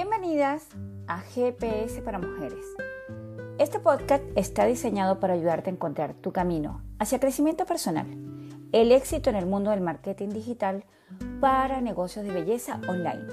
[0.00, 0.68] Bienvenidas
[1.08, 2.64] a GPS para Mujeres.
[3.58, 8.06] Este podcast está diseñado para ayudarte a encontrar tu camino hacia crecimiento personal,
[8.70, 10.84] el éxito en el mundo del marketing digital
[11.40, 13.26] para negocios de belleza online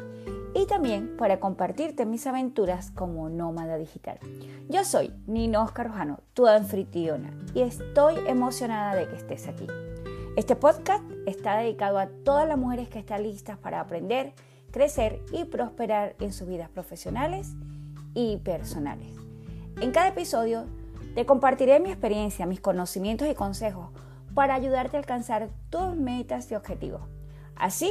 [0.55, 4.17] y también para compartirte mis aventuras como nómada digital.
[4.67, 9.67] Yo soy Nino Oscar Rojano, tu anfitriona, y estoy emocionada de que estés aquí.
[10.35, 14.33] Este podcast está dedicado a todas las mujeres que están listas para aprender,
[14.75, 17.53] crecer y prosperar en sus vidas profesionales
[18.13, 19.07] y personales.
[19.79, 20.65] En cada episodio
[21.15, 23.87] te compartiré mi experiencia, mis conocimientos y consejos
[24.33, 26.99] para ayudarte a alcanzar tus metas y objetivos.
[27.55, 27.89] Así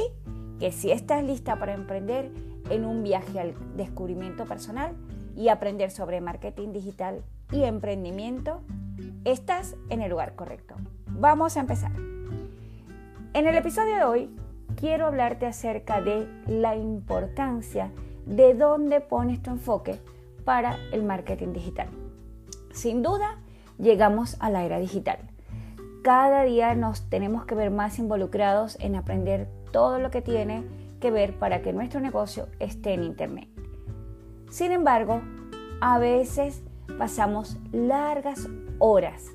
[0.59, 2.31] que si estás lista para emprender
[2.69, 4.93] en un viaje al descubrimiento personal
[5.35, 8.61] y aprender sobre marketing digital y emprendimiento,
[9.23, 10.75] estás en el lugar correcto.
[11.07, 11.93] Vamos a empezar.
[13.33, 14.44] En el episodio de hoy
[14.75, 17.91] quiero hablarte acerca de la importancia
[18.25, 19.99] de dónde pones tu enfoque
[20.43, 21.87] para el marketing digital.
[22.71, 23.39] Sin duda,
[23.77, 25.19] llegamos a la era digital.
[26.03, 30.63] Cada día nos tenemos que ver más involucrados en aprender todo lo que tiene
[30.99, 33.49] que ver para que nuestro negocio esté en Internet.
[34.49, 35.21] Sin embargo,
[35.81, 36.61] a veces
[36.97, 38.47] pasamos largas
[38.79, 39.31] horas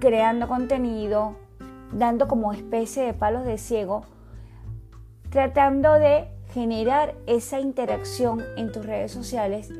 [0.00, 1.36] creando contenido,
[1.92, 4.02] dando como especie de palos de ciego
[5.30, 9.70] tratando de generar esa interacción en tus redes sociales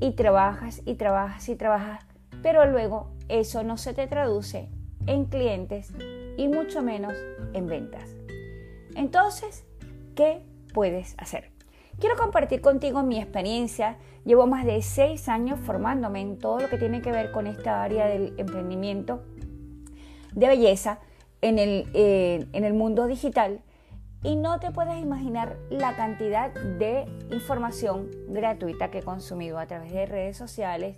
[0.00, 2.06] y trabajas y trabajas y trabajas,
[2.42, 4.70] pero luego eso no se te traduce
[5.06, 5.92] en clientes
[6.38, 7.12] y mucho menos
[7.52, 8.16] en ventas.
[8.96, 9.64] Entonces,
[10.14, 11.50] ¿qué puedes hacer?
[12.00, 13.98] Quiero compartir contigo mi experiencia.
[14.24, 17.82] Llevo más de seis años formándome en todo lo que tiene que ver con esta
[17.82, 19.22] área del emprendimiento
[20.32, 21.00] de belleza
[21.42, 23.62] en el, eh, en el mundo digital
[24.22, 29.92] y no te puedes imaginar la cantidad de información gratuita que he consumido a través
[29.92, 30.96] de redes sociales,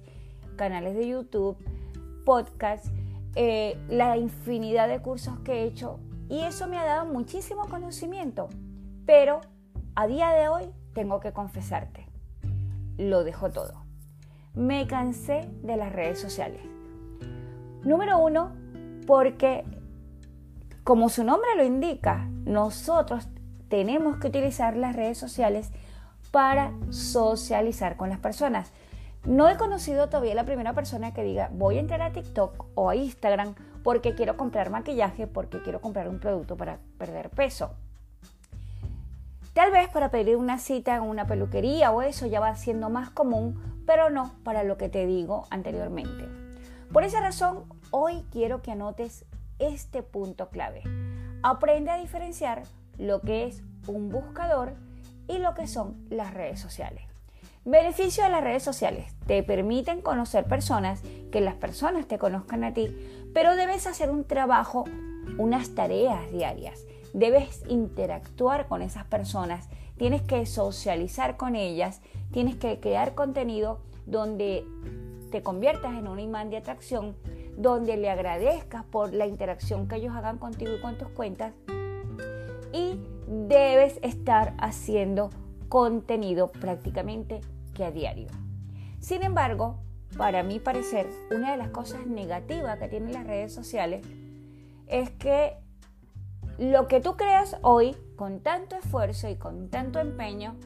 [0.56, 1.56] canales de YouTube,
[2.24, 2.90] podcasts,
[3.34, 8.48] eh, la infinidad de cursos que he hecho y eso me ha dado muchísimo conocimiento.
[9.04, 9.40] Pero
[9.94, 10.64] a día de hoy
[10.94, 12.06] tengo que confesarte,
[12.96, 13.84] lo dejo todo.
[14.54, 16.60] Me cansé de las redes sociales.
[17.82, 18.52] Número uno,
[19.06, 19.64] porque
[20.84, 23.28] como su nombre lo indica, nosotros
[23.68, 25.70] tenemos que utilizar las redes sociales
[26.30, 28.72] para socializar con las personas.
[29.24, 32.88] No he conocido todavía la primera persona que diga voy a entrar a TikTok o
[32.88, 37.74] a Instagram porque quiero comprar maquillaje, porque quiero comprar un producto para perder peso.
[39.52, 43.10] Tal vez para pedir una cita en una peluquería o eso ya va siendo más
[43.10, 46.28] común, pero no para lo que te digo anteriormente.
[46.92, 49.24] Por esa razón, hoy quiero que anotes
[49.60, 50.82] este punto clave.
[51.42, 52.64] Aprende a diferenciar
[52.98, 54.74] lo que es un buscador
[55.28, 57.04] y lo que son las redes sociales.
[57.64, 59.12] Beneficio de las redes sociales.
[59.26, 62.94] Te permiten conocer personas, que las personas te conozcan a ti,
[63.34, 64.84] pero debes hacer un trabajo,
[65.38, 66.84] unas tareas diarias.
[67.12, 72.00] Debes interactuar con esas personas, tienes que socializar con ellas,
[72.32, 74.64] tienes que crear contenido donde
[75.30, 77.14] te conviertas en un imán de atracción
[77.60, 81.52] donde le agradezcas por la interacción que ellos hagan contigo y con tus cuentas.
[82.72, 85.30] Y debes estar haciendo
[85.68, 87.40] contenido prácticamente
[87.74, 88.28] que a diario.
[88.98, 89.78] Sin embargo,
[90.16, 94.06] para mi parecer, una de las cosas negativas que tienen las redes sociales
[94.86, 95.54] es que
[96.58, 100.56] lo que tú creas hoy con tanto esfuerzo y con tanto empeño,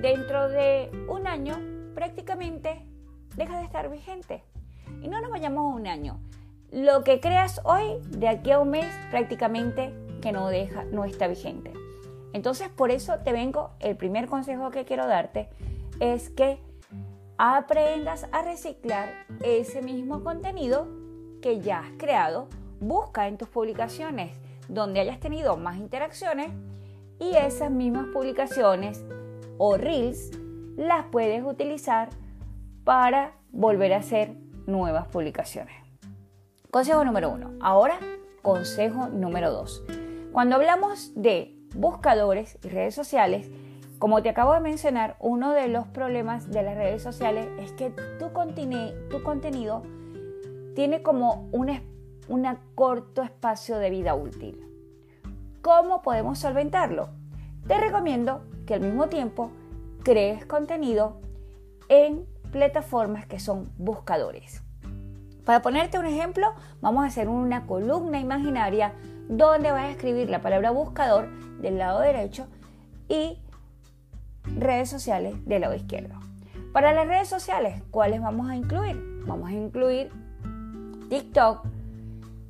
[0.00, 1.58] dentro de un año
[1.94, 2.86] prácticamente
[3.36, 4.42] deja de estar vigente.
[5.02, 6.18] Y no nos vayamos a un año.
[6.70, 9.92] Lo que creas hoy, de aquí a un mes, prácticamente
[10.22, 11.72] que no, deja, no está vigente.
[12.32, 15.48] Entonces, por eso te vengo, el primer consejo que quiero darte
[15.98, 16.60] es que
[17.38, 19.08] aprendas a reciclar
[19.42, 20.86] ese mismo contenido
[21.42, 22.48] que ya has creado.
[22.80, 24.30] Busca en tus publicaciones
[24.68, 26.52] donde hayas tenido más interacciones
[27.18, 29.04] y esas mismas publicaciones
[29.58, 30.30] o reels
[30.76, 32.10] las puedes utilizar
[32.84, 34.34] para volver a hacer
[34.66, 35.79] nuevas publicaciones.
[36.70, 37.50] Consejo número uno.
[37.60, 37.98] Ahora,
[38.42, 39.82] consejo número dos.
[40.30, 43.50] Cuando hablamos de buscadores y redes sociales,
[43.98, 47.90] como te acabo de mencionar, uno de los problemas de las redes sociales es que
[47.90, 49.82] tu, contenido
[50.76, 51.76] tiene como un
[52.76, 54.64] corto espacio de vida útil.
[55.62, 57.08] ¿Cómo podemos solventarlo?
[57.66, 59.50] Te recomiendo que al mismo tiempo
[60.04, 61.20] crees contenido
[61.88, 64.62] en plataformas que son buscadores.
[65.44, 68.94] Para ponerte un ejemplo, vamos a hacer una columna imaginaria
[69.28, 71.28] donde vas a escribir la palabra buscador
[71.60, 72.46] del lado derecho
[73.08, 73.38] y
[74.44, 76.14] redes sociales del lado izquierdo.
[76.72, 78.96] Para las redes sociales, ¿cuáles vamos a incluir?
[79.26, 80.10] Vamos a incluir
[81.08, 81.64] TikTok,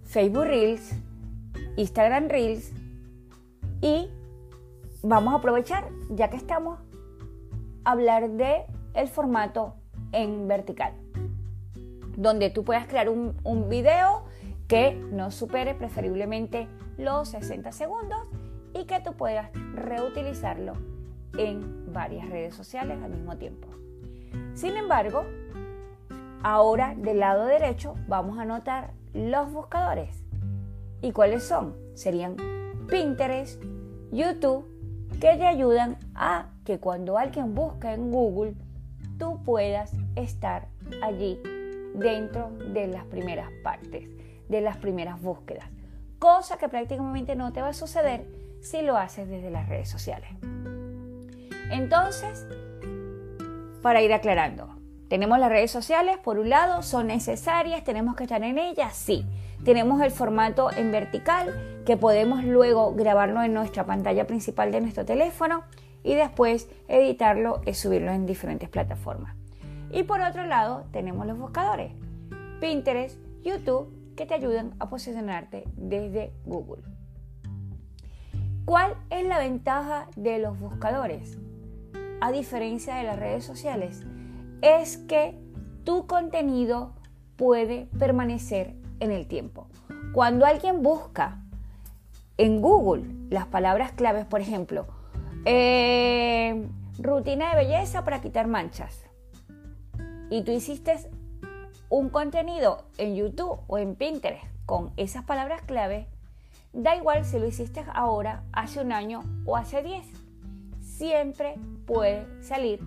[0.05, 0.93] Facebook Reels,
[1.77, 2.73] Instagram Reels
[3.81, 4.09] y
[5.03, 6.79] vamos a aprovechar, ya que estamos,
[7.85, 8.65] hablar de
[8.95, 9.75] el formato
[10.13, 10.93] en vertical,
[12.21, 14.25] donde tú puedas crear un, video
[14.69, 16.69] que no supere preferiblemente
[16.99, 18.29] los 60 segundos
[18.75, 20.75] y que tú puedas reutilizarlo
[21.39, 23.69] en varias redes sociales al mismo tiempo.
[24.53, 25.25] Sin embargo,
[26.43, 30.23] ahora del lado derecho vamos a notar los buscadores.
[31.01, 31.75] ¿Y cuáles son?
[31.95, 32.37] Serían
[32.87, 33.63] Pinterest,
[34.13, 34.67] YouTube,
[35.13, 38.55] que te ayudan a que cuando alguien busca en Google,
[39.19, 40.69] tú puedas estar
[41.03, 41.41] allí
[41.95, 44.09] dentro de las primeras partes,
[44.49, 45.69] de las primeras búsquedas.
[46.19, 48.27] Cosa que prácticamente no te va a suceder
[48.61, 50.31] si lo haces desde las redes sociales.
[51.71, 52.47] Entonces,
[53.83, 54.77] para ir aclarando,
[55.09, 59.25] tenemos las redes sociales, por un lado, son necesarias, tenemos que estar en ellas, sí.
[59.65, 65.05] Tenemos el formato en vertical que podemos luego grabarlo en nuestra pantalla principal de nuestro
[65.05, 65.65] teléfono
[66.03, 69.40] y después editarlo y subirlo en diferentes plataformas.
[69.93, 71.93] Y por otro lado, tenemos los buscadores,
[72.61, 76.83] Pinterest, YouTube, que te ayudan a posicionarte desde Google.
[78.65, 81.39] ¿Cuál es la ventaja de los buscadores?
[82.21, 84.05] A diferencia de las redes sociales,
[84.63, 85.39] es que
[85.85, 86.95] tu contenido
[87.37, 89.69] puede permanecer en el tiempo.
[90.13, 91.43] Cuando alguien busca
[92.37, 94.87] en Google las palabras claves, por ejemplo,
[95.47, 99.10] eh, rutina de belleza para quitar manchas,
[100.31, 100.97] y tú hiciste
[101.89, 106.07] un contenido en YouTube o en Pinterest con esas palabras claves,
[106.73, 110.07] da igual si lo hiciste ahora, hace un año o hace 10.
[110.81, 111.57] Siempre
[111.87, 112.81] puede salir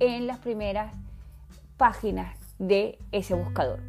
[0.00, 0.94] en las primeras
[1.76, 3.80] páginas de ese buscador.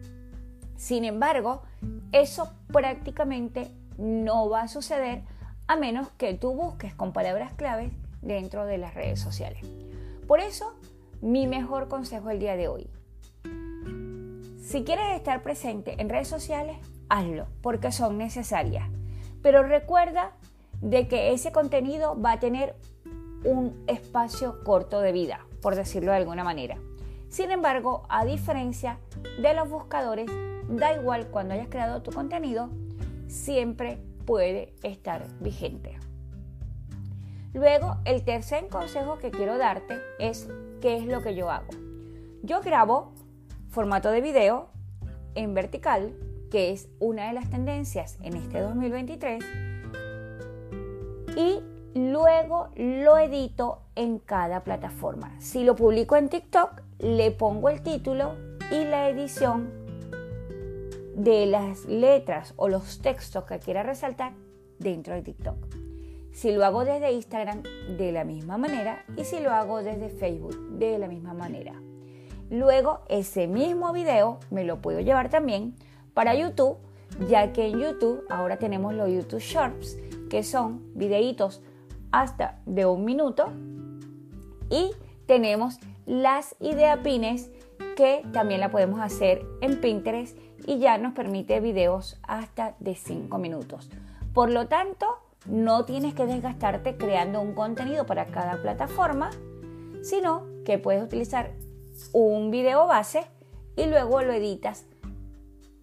[0.75, 1.63] Sin embargo,
[2.11, 5.23] eso prácticamente no va a suceder
[5.67, 7.91] a menos que tú busques con palabras claves
[8.21, 9.63] dentro de las redes sociales.
[10.27, 10.73] Por eso,
[11.21, 12.89] mi mejor consejo el día de hoy.
[14.61, 16.77] Si quieres estar presente en redes sociales,
[17.09, 18.87] hazlo, porque son necesarias.
[19.41, 20.33] Pero recuerda
[20.81, 22.75] de que ese contenido va a tener
[23.43, 26.77] un espacio corto de vida, por decirlo de alguna manera.
[27.29, 28.99] Sin embargo, a diferencia
[29.41, 30.29] de los buscadores,
[30.67, 32.69] da igual cuando hayas creado tu contenido,
[33.27, 35.97] siempre puede estar vigente.
[37.53, 40.47] Luego, el tercer consejo que quiero darte es
[40.79, 41.69] qué es lo que yo hago.
[42.43, 43.13] Yo grabo
[43.69, 44.69] formato de video
[45.35, 46.15] en vertical,
[46.49, 49.43] que es una de las tendencias en este 2023,
[51.35, 51.59] y
[51.93, 55.35] luego lo edito en cada plataforma.
[55.39, 58.35] Si lo publico en TikTok, le pongo el título
[58.71, 59.71] y la edición
[61.15, 64.33] de las letras o los textos que quiera resaltar
[64.79, 65.88] dentro de TikTok.
[66.31, 67.63] Si lo hago desde Instagram,
[67.97, 69.03] de la misma manera.
[69.17, 71.73] Y si lo hago desde Facebook, de la misma manera.
[72.49, 75.75] Luego, ese mismo video me lo puedo llevar también
[76.13, 76.77] para YouTube,
[77.27, 79.97] ya que en YouTube ahora tenemos los YouTube Shorts,
[80.29, 81.61] que son videitos
[82.11, 83.51] hasta de un minuto.
[84.69, 84.91] Y
[85.25, 87.51] tenemos las ideapines
[87.95, 93.37] que también la podemos hacer en Pinterest y ya nos permite videos hasta de 5
[93.37, 93.89] minutos.
[94.33, 95.05] Por lo tanto,
[95.45, 99.31] no tienes que desgastarte creando un contenido para cada plataforma,
[100.01, 101.51] sino que puedes utilizar
[102.13, 103.25] un video base
[103.75, 104.85] y luego lo editas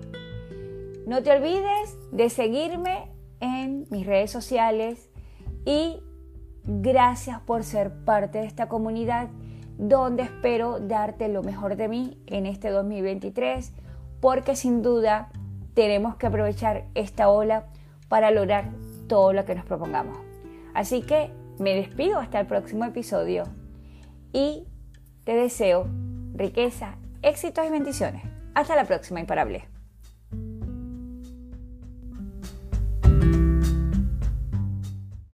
[1.06, 3.08] No te olvides de seguirme
[3.40, 5.10] en mis redes sociales
[5.64, 6.00] y
[6.64, 9.28] gracias por ser parte de esta comunidad
[9.78, 13.72] donde espero darte lo mejor de mí en este 2023
[14.20, 15.30] porque sin duda
[15.80, 17.64] tenemos que aprovechar esta ola
[18.10, 18.68] para lograr
[19.08, 20.18] todo lo que nos propongamos.
[20.74, 23.44] Así que me despido hasta el próximo episodio
[24.30, 24.66] y
[25.24, 25.88] te deseo
[26.34, 28.22] riqueza, éxitos y bendiciones.
[28.54, 29.69] Hasta la próxima, imparable.